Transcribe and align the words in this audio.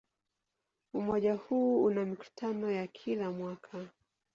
Umoja 0.93 1.33
huu 1.33 1.83
una 1.83 2.05
mikutano 2.05 2.71
ya 2.71 2.87
kila 2.87 3.31
mwaka. 3.31 3.87